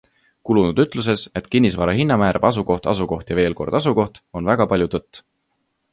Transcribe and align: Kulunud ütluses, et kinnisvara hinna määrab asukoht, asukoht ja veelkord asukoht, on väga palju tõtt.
Kulunud 0.49 0.79
ütluses, 0.83 1.25
et 1.41 1.49
kinnisvara 1.55 1.95
hinna 1.99 2.17
määrab 2.23 2.49
asukoht, 2.51 2.89
asukoht 2.95 3.29
ja 3.33 3.37
veelkord 3.41 3.79
asukoht, 3.81 4.19
on 4.41 4.53
väga 4.55 4.69
palju 4.73 4.91
tõtt. 4.97 5.27